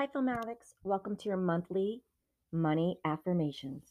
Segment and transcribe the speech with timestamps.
[0.00, 0.76] Hi, Film Addicts.
[0.82, 2.00] Welcome to your monthly
[2.52, 3.82] money affirmations.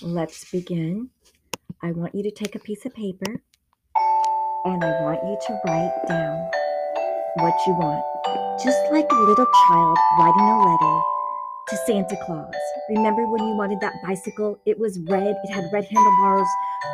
[0.00, 1.10] Let's begin.
[1.82, 3.42] I want you to take a piece of paper
[4.66, 6.48] and I want you to write down
[7.38, 8.04] what you want.
[8.62, 11.02] Just like a little child writing a letter
[11.70, 12.54] to Santa Claus.
[12.88, 14.60] Remember when you wanted that bicycle?
[14.64, 16.48] It was red, it had red handlebars,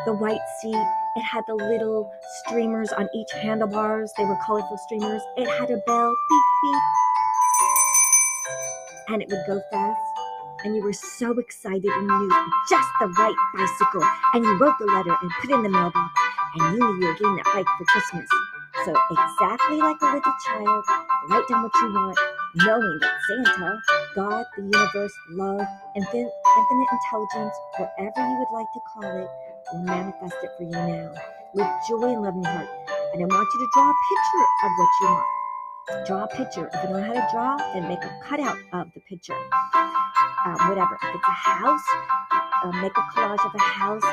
[0.06, 0.86] the white seat,
[1.17, 2.11] it had the little
[2.44, 4.12] streamers on each handlebars.
[4.17, 5.22] They were colorful streamers.
[5.36, 6.82] It had a bell, beep, beep.
[9.08, 10.00] And it would go fast.
[10.64, 14.04] And you were so excited and you knew just the right bicycle.
[14.34, 16.11] And you wrote the letter and put it in the mailbox.
[16.54, 18.29] And you knew you were getting that bike for Christmas.
[18.84, 20.84] So, exactly like a little child,
[21.31, 22.18] write down what you want,
[22.56, 23.79] knowing that Santa,
[24.14, 26.32] God, the universe, love, infinite
[26.93, 29.29] intelligence, whatever you would like to call it,
[29.72, 31.13] will manifest it for you now
[31.54, 32.69] with joy and love in your heart.
[33.12, 35.27] And I want you to draw a picture of what you want.
[36.06, 36.70] Draw a picture.
[36.73, 39.37] If you don't know how to draw, then make a cutout of the picture.
[40.45, 40.98] Um, whatever.
[41.03, 41.84] If it's a house,
[42.65, 44.05] uh, make a collage of a house,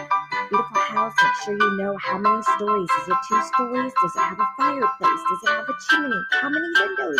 [0.49, 1.13] beautiful house.
[1.21, 2.89] Make sure you know how many stories.
[3.01, 3.91] Is it two stories?
[4.01, 5.21] Does it have a fireplace?
[5.27, 6.21] Does it have a chimney?
[6.41, 7.19] How many windows?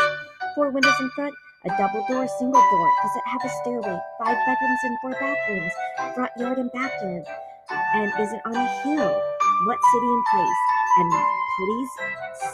[0.56, 1.34] Four windows in front,
[1.66, 2.90] a double door, single door.
[3.04, 4.00] Does it have a stairway?
[4.20, 5.74] Five bedrooms and four bathrooms,
[6.16, 7.26] front yard and backyard.
[7.72, 9.22] And is it on a hill?
[9.66, 10.62] What city and place?
[11.00, 11.14] And
[11.58, 11.90] please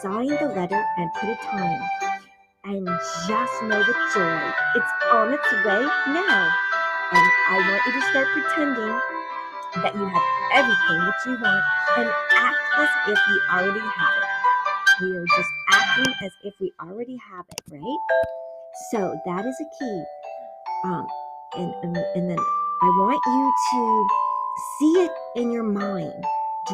[0.02, 1.82] sign the letter and put a time.
[2.64, 2.88] And
[3.28, 5.82] just know with joy, it's on its way
[6.14, 6.54] now.
[7.12, 9.00] And I want you to start pretending
[9.84, 10.22] that you have
[10.54, 11.64] everything that you want
[11.98, 15.02] and act as if you already have it.
[15.02, 18.00] We are just acting as if we already have it, right?
[18.92, 20.04] So that is a key.
[20.86, 21.08] Um,
[21.58, 24.21] and, and, and then I want you to
[24.80, 26.24] see it in your mind,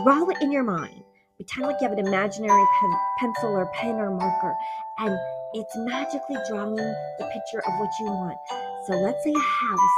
[0.03, 1.03] draw it in your mind.
[1.38, 4.56] Pretend like you have an imaginary pen, pencil or pen or marker,
[5.00, 5.17] and
[5.53, 8.38] it's magically drawing the picture of what you want.
[8.88, 9.97] So let's say a house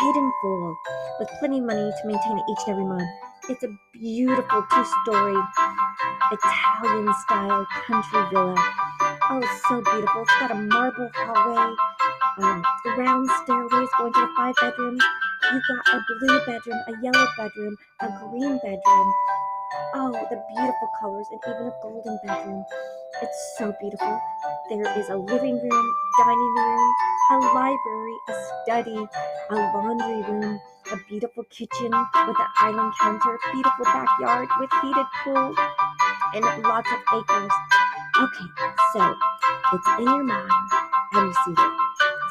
[0.00, 0.76] paid in full
[1.18, 3.08] with plenty of money to maintain it each and every month.
[3.48, 5.36] It's a beautiful two story
[6.32, 8.54] Italian style country villa.
[9.30, 10.22] Oh, it's so beautiful.
[10.22, 11.74] It's got a marble hallway,
[12.38, 12.64] um,
[12.96, 15.02] round stairways going to the five bedrooms.
[15.52, 19.14] You've got a blue bedroom, a yellow bedroom, a green bedroom.
[19.94, 22.64] Oh, the beautiful colors, and even a golden bedroom.
[23.20, 24.20] It's so beautiful.
[24.68, 26.94] There is a living room, dining room,
[27.32, 29.08] a library, a study,
[29.50, 30.60] a laundry room,
[30.92, 35.54] a beautiful kitchen with an island counter, beautiful backyard with heated pool,
[36.32, 37.52] and lots of acres.
[38.22, 38.46] Okay,
[38.92, 39.16] so
[39.72, 40.52] it's in your mind
[41.14, 41.72] and you see it.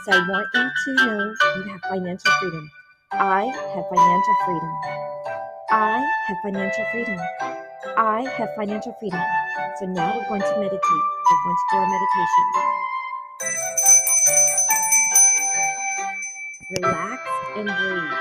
[0.05, 2.71] So I want you to know you have financial freedom.
[3.11, 4.73] I have financial freedom.
[5.71, 7.19] I have financial freedom.
[7.97, 9.21] I have financial freedom.
[9.79, 10.79] So now we're going to meditate.
[10.79, 12.45] We're going to do our meditation.
[16.77, 17.21] Relax
[17.57, 18.13] and breathe.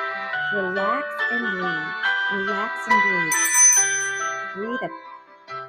[0.55, 1.89] Relax and breathe.
[2.33, 3.35] Relax and breathe.
[4.57, 4.91] Breathe up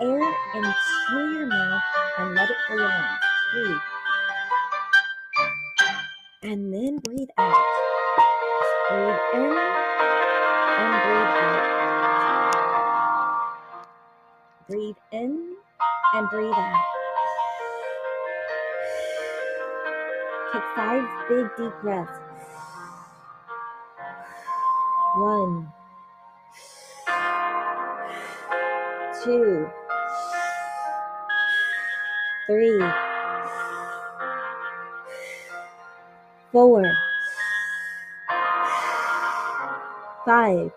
[0.01, 1.83] air into your mouth
[2.19, 3.19] and let it go on.
[3.53, 3.81] Breathe.
[6.43, 7.88] And then breathe out.
[8.89, 9.41] Breathe in
[10.79, 11.79] and breathe out.
[14.67, 15.55] Breathe in
[16.15, 16.85] and breathe out.
[20.51, 22.19] Take five big deep breaths.
[25.17, 25.71] One,
[29.23, 29.69] two,
[32.47, 32.83] three,
[36.51, 36.83] four,
[40.29, 40.71] five.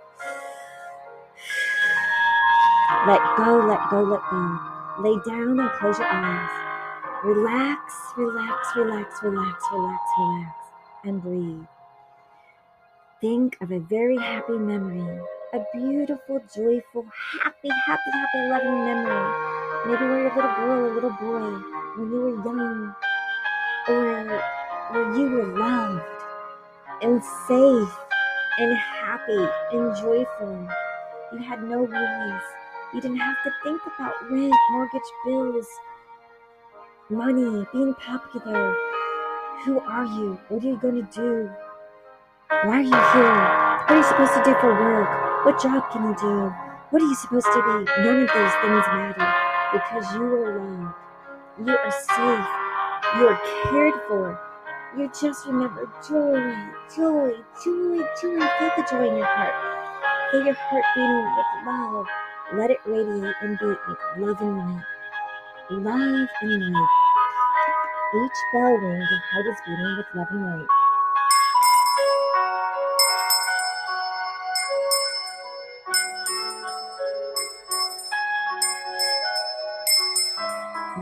[3.06, 4.58] Let go, let go, let go.
[5.00, 6.48] Lay down and close your eyes.
[7.22, 10.56] Relax, relax, relax, relax, relax, relax,
[11.04, 11.66] and breathe.
[13.20, 15.20] Think of a very happy memory,
[15.52, 17.04] a beautiful, joyful,
[17.42, 19.24] happy, happy, happy, loving memory.
[19.86, 21.50] Maybe when you were a little girl or little boy,
[21.98, 22.94] when you were young,
[23.88, 24.42] or
[24.92, 26.02] where you were loved
[27.02, 28.11] and safe
[28.58, 30.68] and happy and joyful.
[31.32, 32.42] You had no worries.
[32.92, 35.66] You didn't have to think about rent, mortgage bills,
[37.08, 38.76] money, being popular.
[39.64, 40.38] Who are you?
[40.48, 41.50] What are you going to do?
[42.64, 43.72] Why are you here?
[43.82, 45.46] What are you supposed to do for work?
[45.46, 46.52] What job can you do?
[46.90, 48.02] What are you supposed to be?
[48.02, 49.32] None of those things matter
[49.72, 50.94] because you are loved.
[51.64, 52.48] You are safe.
[53.16, 54.51] You are cared for.
[54.96, 56.40] You just remember joy,
[56.94, 57.32] joy,
[57.64, 58.40] joy, joy.
[58.58, 59.54] Feel the joy in your heart.
[60.32, 62.06] Feel your heart beating with love,
[62.54, 64.84] Let it radiate and beat with love and light.
[65.70, 66.88] Love and light.
[68.16, 70.68] Each bell ring, your heart is beating with love and light.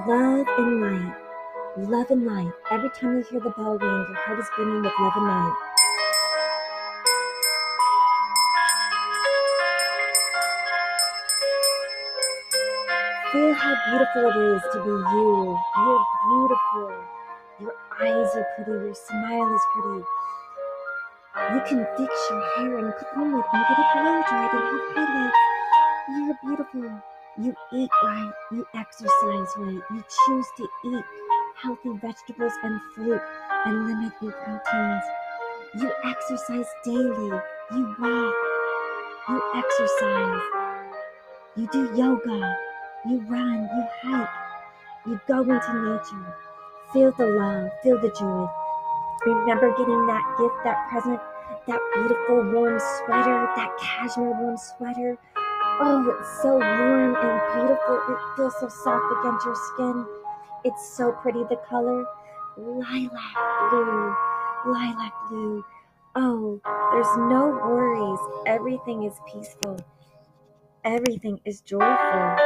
[0.09, 1.30] Love and light.
[1.89, 2.53] Love and light.
[2.71, 5.55] Every time you hear the bell ring, your heart is beating with love and light.
[13.33, 15.59] Feel how beautiful it is to be you.
[15.79, 17.05] You're beautiful.
[17.61, 18.73] Your eyes are pretty.
[18.73, 20.05] Your smile is pretty.
[21.55, 24.97] You can fix your hair and comb it and get it blow dried and have
[24.97, 25.39] highlights.
[26.11, 27.03] You're beautiful.
[27.39, 28.33] You eat right.
[28.53, 29.83] You exercise right.
[29.91, 31.05] You choose to eat
[31.63, 33.21] healthy vegetables and fruit
[33.67, 35.05] and limit your proteins.
[35.77, 37.41] You exercise daily.
[37.73, 38.35] You walk.
[39.29, 40.43] You exercise.
[41.57, 42.59] You do yoga.
[43.07, 44.29] You run, you hike,
[45.07, 46.37] you go into nature.
[46.93, 48.49] Feel the love, feel the joy.
[49.27, 51.21] Remember getting that gift, that present,
[51.67, 55.19] that beautiful warm sweater, that cashmere warm sweater.
[55.81, 58.01] Oh, it's so warm and beautiful.
[58.09, 60.07] It feels so soft against your skin.
[60.65, 62.05] It's so pretty, the color.
[62.59, 63.11] Lilac
[63.71, 64.15] blue,
[64.67, 65.65] lilac blue.
[66.17, 66.61] Oh,
[66.93, 68.21] there's no worries.
[68.47, 69.79] Everything is peaceful.
[70.85, 72.37] Everything is joyful.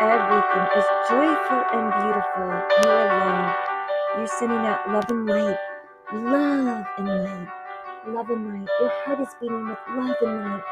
[0.00, 2.50] Everything is joyful and beautiful.
[2.82, 3.56] You are loved.
[4.18, 5.58] You're sending out love and light.
[6.12, 7.48] Love and light.
[8.08, 8.68] Love and light.
[8.80, 10.62] Your heart is beating with love and light.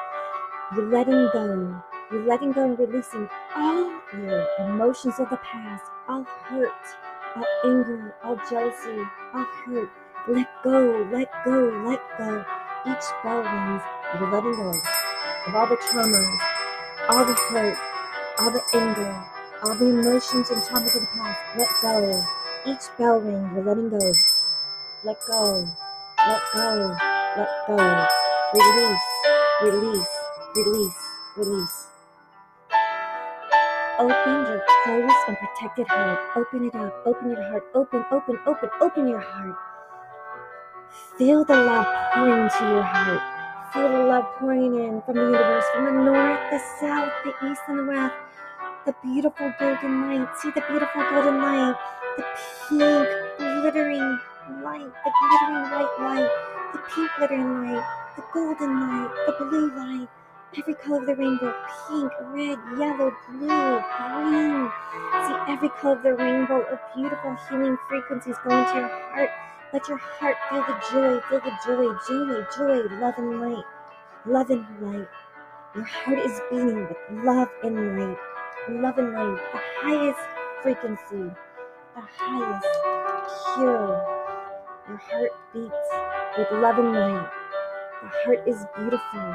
[0.77, 1.83] You're letting go.
[2.13, 3.27] You're letting go and releasing
[3.57, 6.69] all your emotions of the past, all hurt,
[7.35, 9.01] all anger, all jealousy,
[9.33, 9.89] all hurt.
[10.29, 12.45] Let go, let go, let go.
[12.87, 13.83] Each bell rings.
[14.21, 14.73] You're letting go
[15.47, 16.39] of all the traumas,
[17.09, 17.79] all the hurt,
[18.41, 19.25] all the anger,
[19.65, 21.41] all the emotions and traumas of the past.
[21.57, 22.23] Let go.
[22.67, 24.13] Each bell ring, you're letting go.
[25.03, 25.67] Let go.
[26.19, 26.97] Let go.
[27.39, 28.07] Let go.
[28.53, 29.01] Release.
[29.63, 30.09] Release.
[30.55, 30.97] Release.
[31.37, 31.92] Release.
[33.99, 36.19] Open your closed and protected heart.
[36.37, 37.03] Open it up.
[37.07, 37.65] Open your heart.
[37.75, 39.57] Open, open, open, open your heart.
[41.19, 43.73] Feel the love pouring into your heart.
[43.73, 47.63] Feel the love pouring in from the universe, from the north, the south, the east,
[47.69, 48.15] and the west
[48.85, 50.29] the beautiful golden light.
[50.39, 51.77] See the beautiful golden light.
[52.17, 52.25] The
[52.69, 53.09] pink
[53.39, 54.19] glittering
[54.63, 54.91] light.
[55.05, 56.31] The glittering white light.
[56.73, 57.85] The pink glittering light.
[58.17, 59.11] The golden light.
[59.27, 60.09] The blue light.
[60.57, 61.55] Every color of the rainbow
[61.89, 64.73] pink, red, yellow, blue, green.
[65.27, 69.31] See every color of the rainbow of beautiful healing frequencies go into your heart.
[69.73, 73.65] Let your heart feel the joy, feel the joy, joy, joy, love and light,
[74.27, 75.09] love and light.
[75.75, 78.19] Your heart is beating with love and light
[78.71, 80.21] love and light, the highest
[80.63, 81.35] frequency,
[81.95, 82.67] the highest
[83.57, 84.25] pure.
[84.89, 85.91] Your heart beats
[86.39, 87.31] with love and light.
[88.03, 89.35] The heart is beautiful.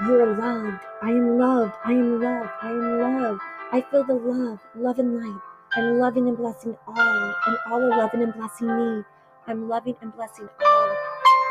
[0.00, 0.80] You are loved.
[1.02, 1.74] I am loved.
[1.84, 2.50] I am loved.
[2.62, 3.40] I am loved.
[3.72, 5.40] I feel the love, love and light.
[5.76, 9.04] I'm loving and blessing all, and all are loving and blessing me.
[9.46, 10.96] I'm loving and blessing all,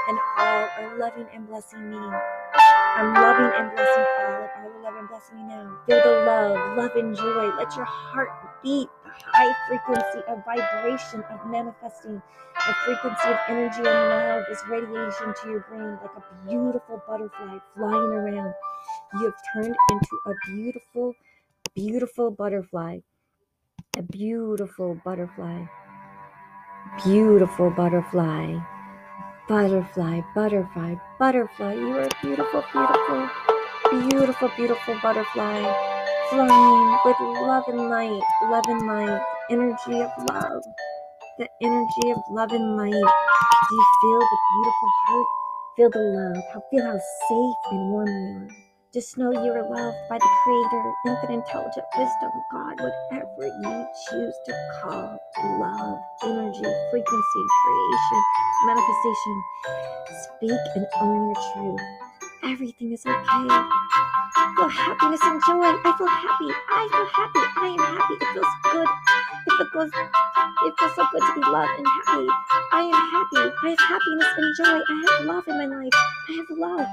[0.10, 1.98] and all are loving and blessing me.
[1.98, 5.80] I'm loving and blessing all, and all are loving and blessing me now.
[5.88, 7.56] Feel the love, love, and joy.
[7.58, 8.30] Let your heart
[8.62, 12.22] beat the high frequency of vibration of manifesting.
[12.68, 17.58] The frequency of energy and love is radiation to your brain like a beautiful butterfly
[17.76, 18.54] flying around.
[19.16, 21.16] You have turned into a beautiful,
[21.76, 23.00] beautiful butterfly.
[23.98, 25.66] A beautiful butterfly.
[27.04, 28.60] Beautiful butterfly.
[29.48, 31.74] Butterfly, butterfly, butterfly.
[31.74, 33.30] You are beautiful, beautiful,
[33.92, 35.60] beautiful, beautiful butterfly.
[36.30, 40.64] Flying with love and light, love and light, energy of love.
[41.40, 42.92] The energy of love and light.
[42.94, 45.26] Do you feel the beautiful heart?
[45.78, 46.44] Feel the love.
[46.54, 48.50] How, Feel how safe and warm you are.
[48.94, 54.36] Just know you are loved by the Creator, infinite intelligent wisdom, God, whatever you choose
[54.46, 55.20] to call
[55.60, 58.24] love, energy, frequency, creation,
[58.68, 59.44] manifestation.
[60.24, 61.82] Speak and own your truth.
[62.44, 63.70] Everything is okay.
[64.36, 65.68] Feel happiness and joy.
[65.76, 66.50] I feel happy.
[66.72, 67.44] I feel happy.
[67.58, 68.14] I am happy.
[68.16, 68.88] It feels good.
[69.48, 72.28] It feels, it feels so good to be loved and happy.
[72.72, 73.52] I am happy.
[73.64, 74.80] I have happiness and joy.
[74.88, 75.94] I have love in my life.
[75.94, 76.88] I have love.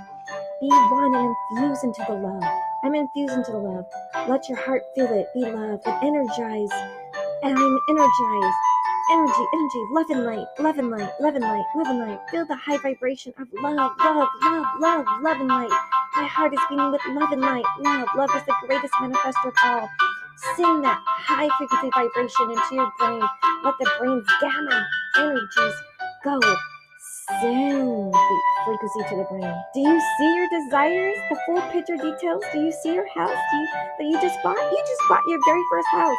[0.61, 2.43] Be one and infuse into the love.
[2.83, 3.87] I'm infused into the love.
[4.29, 5.27] Let your heart feel it.
[5.35, 6.73] Be loved and energize.
[7.43, 8.57] And I'm energized.
[9.11, 12.21] Energy, energy, love and light, love and light, love and light, love and light.
[12.31, 15.71] Feel the high vibration of love, love, love, love, love and light.
[16.15, 17.65] My heart is beating with love and light.
[17.81, 19.89] Love, love is the greatest manifestor of all.
[20.57, 23.23] Sing that high frequency vibration into your brain.
[23.65, 24.87] Let the brain's gamma
[25.17, 25.75] energies
[26.23, 26.39] go.
[27.41, 29.55] Send the frequency to the brain.
[29.73, 31.17] Do you see your desires?
[31.31, 32.45] The full picture details?
[32.53, 33.41] Do you see your house
[33.99, 34.59] that you just bought?
[34.59, 36.17] You just bought your very first house.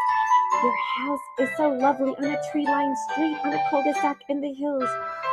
[0.61, 4.17] Your house is so lovely on a tree lined street on a cul de sac
[4.27, 4.89] in the hills.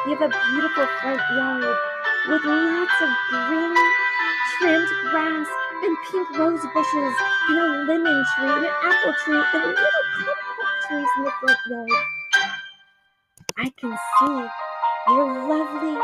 [0.06, 1.76] You have a beautiful front yard
[2.28, 3.10] with lots of
[3.48, 3.74] green
[4.58, 5.48] trimmed grass
[5.82, 7.14] and pink rose bushes
[7.48, 11.58] and a lemon tree and an apple tree and little kumquat trees in the front
[11.70, 11.90] yard.
[13.58, 14.48] I can see
[15.08, 15.98] your lovely,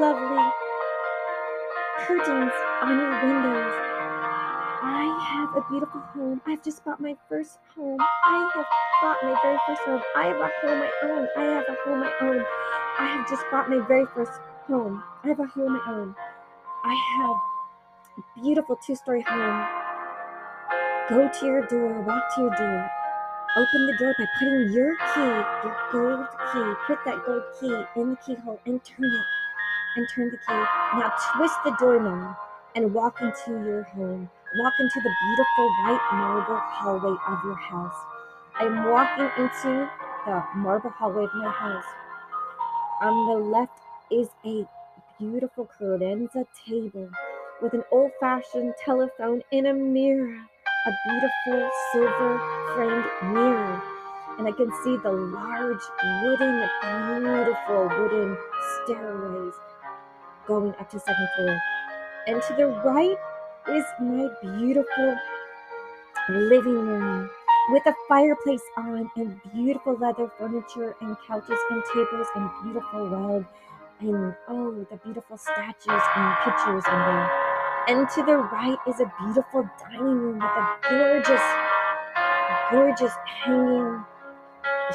[0.00, 0.50] lovely
[2.06, 2.52] curtains
[2.82, 3.85] on your windows.
[4.82, 6.40] I have a beautiful home.
[6.46, 7.98] I've just bought my first home.
[8.00, 8.66] I have
[9.02, 10.02] bought my very first home.
[10.14, 11.28] I have a home my own.
[11.36, 12.44] I have a home of my own.
[12.98, 14.32] I have just bought my very first
[14.66, 15.02] home.
[15.24, 16.14] I have a home of my own.
[16.84, 17.36] I have
[18.18, 19.66] a beautiful two-story home.
[21.08, 22.90] Go to your door, walk to your door.
[23.56, 25.20] Open the door by putting your key,
[25.64, 29.24] your gold key, put that gold key in the keyhole and turn it.
[29.96, 30.98] And turn the key.
[30.98, 32.36] Now twist the doorknob
[32.74, 34.28] and walk into your home.
[34.54, 37.96] Walk into the beautiful white marble hallway of your house.
[38.54, 39.90] I'm walking into
[40.24, 41.84] the marble hallway of my house.
[43.02, 44.64] On the left is a
[45.18, 47.10] beautiful credenza table
[47.60, 52.38] with an old fashioned telephone and a mirror, a beautiful silver
[52.74, 53.82] framed mirror.
[54.38, 55.82] And I can see the large
[56.22, 58.38] wooden, beautiful wooden
[58.84, 59.54] stairways
[60.46, 61.60] going up to second floor.
[62.28, 63.18] And to the right
[63.68, 65.16] is my beautiful?
[66.28, 67.30] Living room
[67.70, 73.44] with a fireplace on and beautiful leather furniture and couches and tables and beautiful rug
[74.00, 77.30] and oh the beautiful statues and pictures in there.
[77.88, 81.42] And to the right is a beautiful dining room with a gorgeous
[82.70, 83.12] gorgeous
[83.44, 84.04] hanging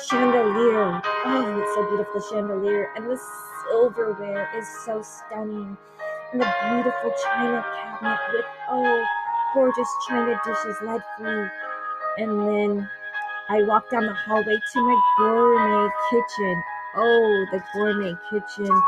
[0.10, 1.02] chandelier.
[1.26, 2.92] Oh it's so beautiful chandelier.
[2.96, 3.20] And the
[3.70, 5.78] silverware is so stunning
[6.32, 9.06] the beautiful china cabinet with oh
[9.54, 11.50] gorgeous china dishes lead free
[12.18, 12.90] and then
[13.50, 16.64] I walk down the hallway to my gourmet kitchen.
[16.96, 18.82] Oh, the gourmet kitchen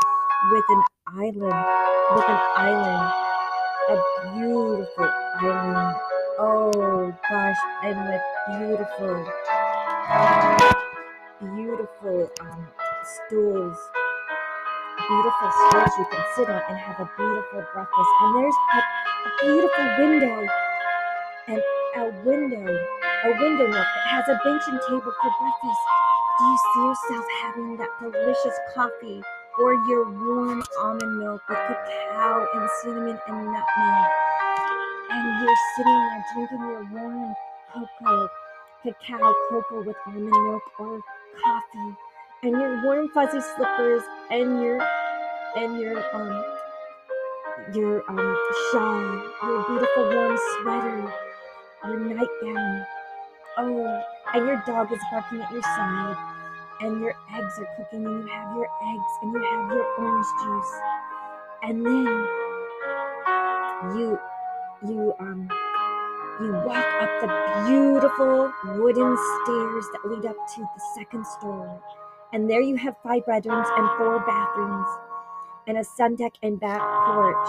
[0.50, 1.66] with an island,
[2.14, 3.12] with an island,
[3.90, 3.96] a
[4.32, 5.10] beautiful
[5.42, 5.96] island.
[6.38, 9.16] Oh gosh, and with beautiful,
[11.40, 12.68] beautiful um,
[13.04, 13.78] stools,
[14.96, 18.10] beautiful stools you can sit on and have a beautiful breakfast.
[18.22, 20.46] And there's a, a beautiful window
[21.48, 21.62] and
[21.96, 22.78] a window
[23.24, 25.82] a window nook that has a bench and table for breakfast.
[26.38, 29.22] Do you see yourself having that delicious coffee
[29.58, 34.10] or your warm almond milk with cacao and cinnamon and nutmeg?
[35.08, 37.34] And you're sitting there drinking your warm
[37.72, 38.28] cocoa,
[38.82, 41.00] cacao cocoa with almond milk or
[41.42, 41.96] coffee,
[42.42, 44.80] and your warm fuzzy slippers and your
[45.56, 46.44] and your um
[47.74, 48.36] your um
[48.72, 51.12] shawl, your beautiful warm sweater,
[51.84, 52.86] your nightgown,
[53.58, 54.02] Oh,
[54.34, 56.16] and your dog is barking at your side,
[56.80, 60.26] and your eggs are cooking, and you have your eggs, and you have your orange
[60.42, 60.72] juice,
[61.62, 62.28] and then
[63.96, 64.18] you
[64.88, 65.48] you um
[66.40, 67.28] you walk up the
[67.68, 71.78] beautiful wooden stairs that lead up to the second story,
[72.34, 74.88] and there you have five bedrooms and four bathrooms,
[75.68, 77.48] and a sun deck and back porch,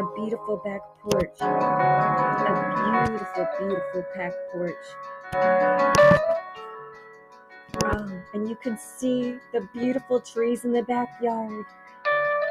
[0.00, 4.74] a beautiful back porch, a beautiful, beautiful back porch.
[7.84, 11.64] Oh, and you can see the beautiful trees in the backyard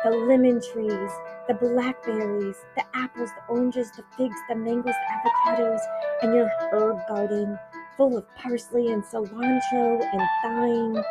[0.03, 1.11] the lemon trees,
[1.47, 5.79] the blackberries, the apples, the oranges, the figs, the mangoes, the avocados,
[6.23, 7.59] and your herb garden
[7.97, 11.03] full of parsley and cilantro and thyme.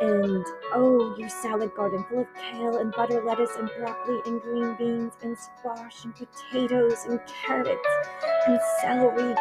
[0.00, 4.76] And oh, your salad garden full of kale and butter lettuce and broccoli and green
[4.76, 7.88] beans and squash and potatoes and carrots
[8.46, 9.34] and celery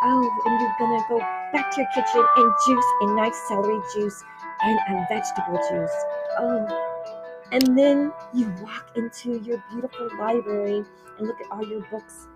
[0.00, 1.18] Oh, and you're gonna go
[1.52, 4.22] back to your kitchen and juice a nice celery juice
[4.62, 6.04] and a vegetable juice.
[6.38, 7.10] Oh,
[7.50, 10.84] and then you walk into your beautiful library
[11.18, 12.28] and look at all your books,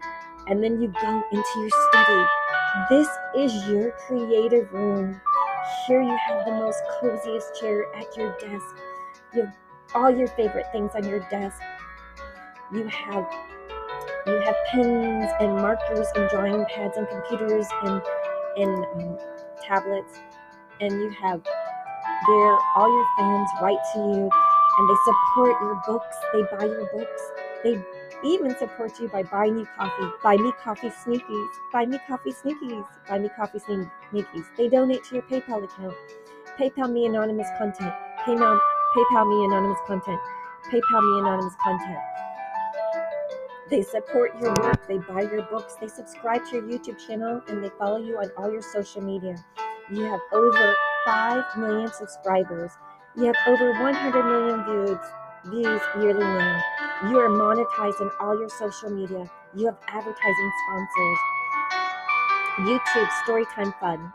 [0.49, 2.27] and then you go into your study.
[2.91, 5.21] This is your creative room.
[5.87, 8.67] Here you have the most coziest chair at your desk.
[9.35, 9.57] You have
[9.95, 11.61] all your favorite things on your desk.
[12.73, 13.27] You have
[14.27, 18.03] you have pens and markers and drawing pads and computers and
[18.57, 19.19] and um,
[19.63, 20.19] tablets,
[20.81, 21.43] and you have
[22.27, 24.31] there all your fans write to you,
[24.79, 26.17] and they support your books.
[26.33, 27.23] They buy your books.
[27.65, 27.83] They
[28.25, 30.11] even support you by buying you coffee.
[30.23, 31.49] Buy me coffee sneakies.
[31.73, 32.87] Buy me coffee sneakies.
[33.09, 34.47] Buy me coffee sneakies.
[34.57, 35.95] They donate to your PayPal account.
[36.59, 37.93] PayPal me anonymous content.
[38.27, 38.61] PayPal,
[38.97, 40.21] PayPal me anonymous content.
[40.71, 41.99] PayPal me anonymous content.
[43.71, 47.65] They support your work, they buy your books, they subscribe to your YouTube channel, and
[47.65, 49.35] they follow you on all your social media.
[49.91, 50.75] You have over
[51.07, 52.73] 5 million subscribers.
[53.15, 54.99] You have over 100 million views,
[55.45, 56.63] views yearly now.
[57.11, 59.31] You are monetized on all your social media.
[59.55, 61.19] You have advertising sponsors.
[62.61, 64.13] YouTube Storytime Fun.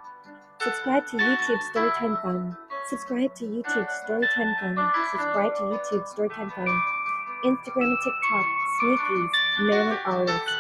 [0.64, 2.58] Subscribe to YouTube Storytime Fun.
[2.88, 4.92] Subscribe to YouTube Storytime Fun.
[5.12, 6.82] Subscribe to YouTube Storytime Fun.
[7.46, 8.46] Instagram and TikTok,
[8.82, 10.52] Sneakies, Maryland Artists.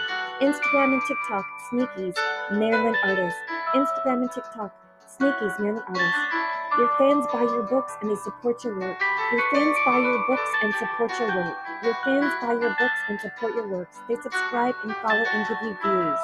[0.41, 2.15] Instagram and TikTok, Sneakies,
[2.51, 3.39] Maryland Artists.
[3.73, 4.75] Instagram and TikTok,
[5.07, 6.46] Sneakies, Maryland Artists.
[6.77, 9.01] Your fans buy your books and they support your work.
[9.31, 11.57] Your fans buy your books and support your work.
[11.83, 13.97] Your fans buy your books and support your works.
[14.07, 16.19] They subscribe and follow and give you views.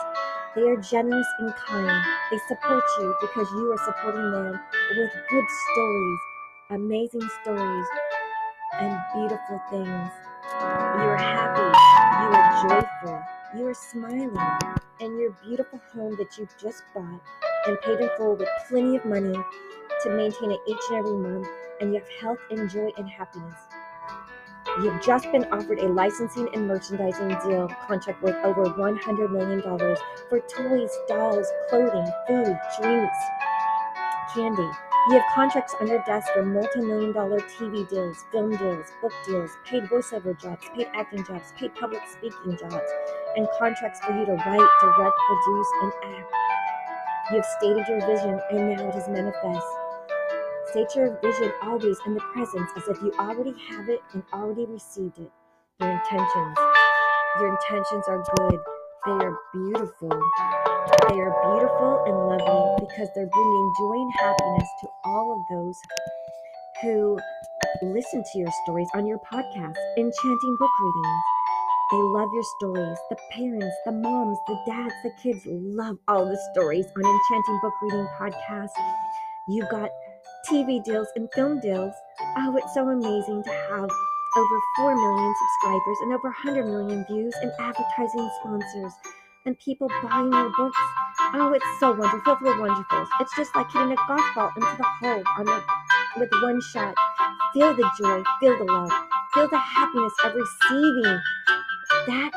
[0.54, 2.06] They are generous and kind.
[2.30, 4.60] They support you because you are supporting them
[4.96, 6.20] with good stories,
[6.70, 7.88] amazing stories,
[8.80, 10.12] and beautiful things.
[10.54, 11.66] You are happy,
[12.22, 13.24] you are joyful,
[13.58, 14.38] you are smiling,
[15.00, 17.22] and your beautiful home that you've just bought
[17.66, 19.34] and paid in full with plenty of money
[20.04, 21.48] to maintain it each and every month,
[21.80, 23.60] and you have health and joy and happiness.
[24.82, 29.62] You've just been offered a licensing and merchandising deal contract worth over $100 million
[30.30, 33.18] for toys, dolls, clothing, food, drinks,
[34.34, 34.70] candy,
[35.10, 39.84] you have contracts under desk for multi-million dollar TV deals, film deals, book deals, paid
[39.84, 42.90] voiceover jobs, paid acting jobs, paid public speaking jobs,
[43.36, 46.43] and contracts for you to write, direct, produce, and act.
[47.32, 49.66] You have stated your vision, and now it is manifest.
[50.72, 54.66] State your vision always in the presence as if you already have it and already
[54.66, 55.32] received it.
[55.80, 56.58] Your intentions.
[57.40, 58.60] Your intentions are good.
[59.06, 60.10] They are beautiful.
[60.10, 65.76] They are beautiful and lovely because they're bringing joy and happiness to all of those
[66.82, 67.20] who
[67.84, 71.24] listen to your stories on your podcast, Enchanting Book Readings.
[71.92, 72.98] They love your stories.
[73.10, 77.74] The parents, the moms, the dads, the kids love all the stories on Enchanting Book
[77.82, 78.70] Reading Podcast.
[79.50, 79.90] You've got
[80.50, 81.94] TV deals and film deals.
[82.38, 83.90] Oh, it's so amazing to have
[84.38, 88.94] over 4 million subscribers and over 100 million views and advertising sponsors
[89.46, 90.78] and people buying your books.
[91.34, 93.06] Oh, it's so wonderful for wonderful.
[93.20, 95.64] It's just like hitting a golf ball into the hole on the,
[96.18, 96.96] with one shot.
[97.54, 98.92] Feel the joy, feel the love,
[99.34, 101.20] feel the happiness of receiving
[102.08, 102.32] that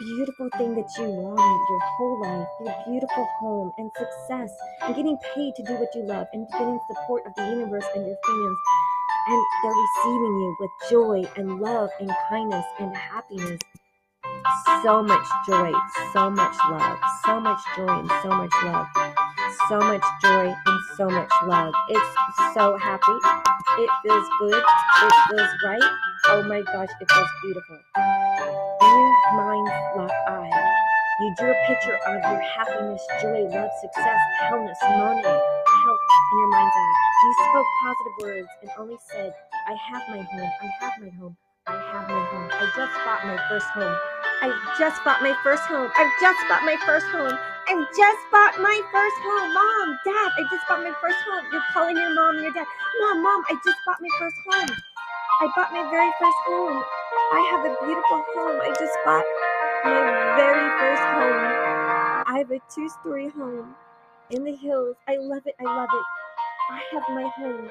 [0.00, 4.50] beautiful thing that you wanted your whole life, your beautiful home and success,
[4.82, 8.06] and getting paid to do what you love, and getting support of the universe and
[8.06, 8.58] your fans
[9.26, 13.60] and they're receiving you with joy and love and kindness and happiness.
[14.82, 15.72] So much joy,
[16.12, 18.86] so much love, so much joy and so much love,
[19.68, 21.74] so much joy and so much love.
[21.88, 22.16] It's
[22.54, 23.18] so happy.
[23.78, 24.62] It feels good.
[25.02, 25.90] It feels right.
[26.28, 27.78] Oh my gosh, it feels beautiful.
[31.24, 34.20] You drew a picture of your happiness, joy, love, success,
[34.52, 36.94] wellness, money, health in your mind's eye.
[37.24, 39.32] You spoke positive words and only said,
[39.66, 42.48] I have my home, I have my home, I have my home.
[42.52, 43.96] I just bought my first home.
[44.44, 45.88] I just bought my first home.
[45.96, 47.32] I've just bought my first home.
[47.32, 49.48] I just bought my first home.
[49.56, 51.44] Mom, Dad, I just bought my first home.
[51.52, 52.68] You're calling your mom and your dad.
[53.00, 54.76] Mom, Mom, I just bought my first home.
[55.40, 56.78] I bought my very first home.
[57.32, 58.60] I have a beautiful home.
[58.62, 59.24] I just bought
[59.84, 62.24] my very first home.
[62.26, 63.74] I have a two story home
[64.30, 64.96] in the hills.
[65.06, 65.54] I love it.
[65.60, 66.06] I love it.
[66.70, 67.68] I have my home.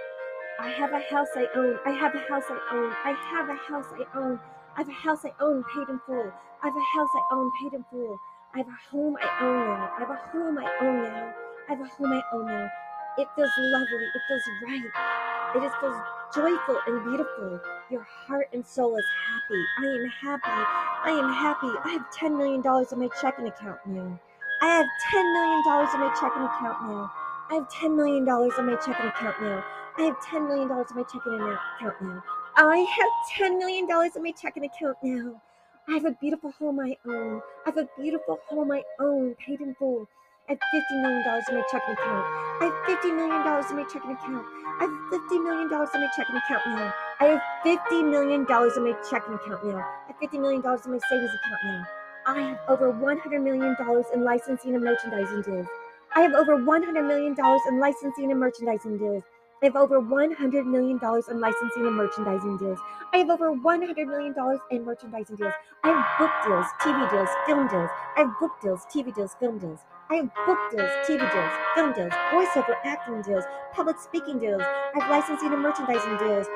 [0.60, 1.80] I have a house I own.
[1.86, 2.94] I have a house I own.
[3.04, 4.40] I have a house I own.
[4.76, 6.32] I have a house I own paid in full.
[6.62, 8.18] I have a house I own paid in full.
[8.54, 9.92] I have a home I own now.
[9.96, 11.34] I have a home I own now.
[11.68, 12.70] I have a home I own now.
[13.18, 14.06] It feels lovely.
[14.16, 15.13] It feels right.
[15.56, 15.96] It just feels
[16.34, 17.60] joyful and beautiful.
[17.92, 19.64] Your heart and soul is happy.
[19.78, 20.64] I am happy.
[21.06, 21.70] I am happy.
[21.86, 24.20] I have $10 million in my checking account now.
[24.64, 25.62] I have $10 million
[25.94, 27.12] in my checking account now.
[27.52, 29.64] I have $10 million in my checking account now.
[29.98, 32.24] I have $10 million in my checking account now.
[32.58, 35.42] I have $10 million in my checking account now.
[35.88, 37.42] I have a beautiful home I own.
[37.66, 40.08] I have a beautiful home I own, paid in full.
[40.50, 42.26] I have $50 million in my checking account.
[42.62, 44.63] I have $50 million in my checking account.
[44.80, 46.94] I have $50 million in my checking account now.
[47.20, 49.78] I have $50 million in my checking account now.
[49.78, 51.84] I have $50 million in my savings account now.
[52.26, 53.76] I have over $100 million
[54.14, 55.68] in licensing and merchandising deals.
[56.16, 57.36] I have over $100 million
[57.70, 59.24] in licensing and merchandising deals.
[59.62, 62.80] I have over $100 million in licensing and merchandising deals.
[63.14, 64.36] I have over $100 million
[64.72, 65.54] in merchandising deals.
[65.84, 67.90] I have book deals, TV deals, film deals.
[68.18, 69.80] I have book deals, TV deals, film deals.
[70.10, 74.62] I have book deals, TV deals, film deals, voiceover acting deals, public speaking deals.
[74.62, 76.48] I have licensing and merchandising deals.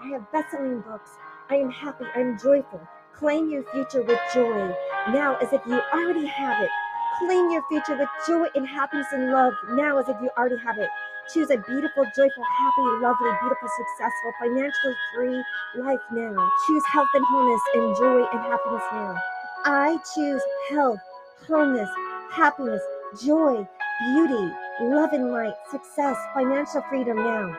[0.00, 1.10] I have best-selling books.
[1.50, 2.04] I am happy.
[2.16, 2.80] I am joyful.
[3.14, 4.74] Claim your future with joy
[5.12, 6.70] now as if you already have it.
[7.18, 10.78] Claim your future with joy and happiness and love now as if you already have
[10.78, 10.88] it.
[11.34, 15.42] Choose a beautiful, joyful, happy, lovely, beautiful, successful, financially free
[15.76, 16.50] life now.
[16.66, 19.16] Choose health and wholeness and joy and happiness now.
[19.66, 20.98] I choose health,
[21.46, 21.90] wholeness,
[22.30, 22.80] happiness,
[23.22, 23.66] joy,
[24.14, 27.56] beauty, love and light, success, financial freedom now.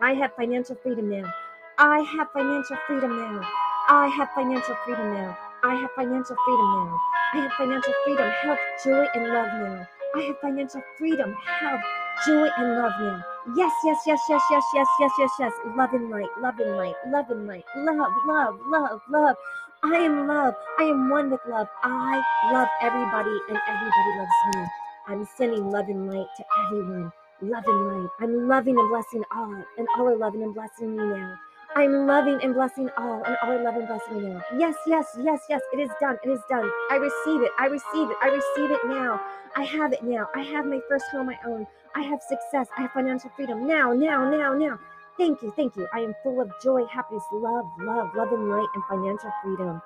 [0.00, 1.32] I have financial freedom now.
[1.78, 3.42] I have financial freedom now.
[3.88, 5.36] I have financial freedom now.
[5.62, 7.00] I have financial freedom now.
[7.34, 9.88] I have financial freedom, health, joy, and love now.
[10.16, 11.80] I have financial freedom, health,
[12.26, 13.24] joy, and love now.
[13.56, 15.52] Yes, yes, yes, yes, yes, yes, yes, yes, yes.
[15.76, 19.36] Love and light, love and light, love and light, love, love, love, love.
[19.84, 20.54] I am love.
[20.78, 21.68] I am one with love.
[21.84, 22.20] I
[22.52, 24.64] love everybody, and everybody loves me.
[25.06, 27.12] I'm sending love and light to everyone.
[27.40, 28.10] Love and light.
[28.20, 31.34] I'm loving and blessing all, and all are loving and blessing me now.
[31.76, 34.42] I'm loving and blessing all, and all are loving and blessing me now.
[34.56, 35.62] Yes, yes, yes, yes.
[35.72, 36.18] It is done.
[36.24, 36.68] It is done.
[36.90, 37.52] I receive it.
[37.56, 38.16] I receive it.
[38.20, 39.20] I receive it now.
[39.54, 40.28] I have it now.
[40.34, 41.68] I have my first home, my own.
[41.94, 42.66] I have success.
[42.76, 44.80] I have financial freedom now, now, now, now.
[45.18, 45.88] Thank you, thank you.
[45.94, 49.82] I am full of joy, happiness, love, love, love and light, and financial freedom.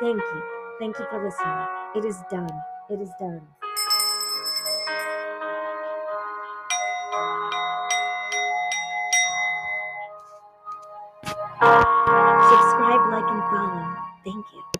[0.00, 0.42] Thank you.
[0.80, 1.66] Thank you for listening.
[1.96, 2.50] It is done.
[2.90, 3.42] It is done.
[12.30, 13.96] Subscribe, like, and follow.
[14.24, 14.75] Thank you.